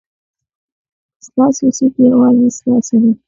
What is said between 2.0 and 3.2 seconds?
یوازې ستاسو دی.